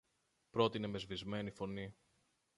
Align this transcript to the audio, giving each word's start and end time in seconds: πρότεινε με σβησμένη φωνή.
πρότεινε 0.49 0.87
με 0.87 0.97
σβησμένη 0.97 1.51
φωνή. 1.51 1.95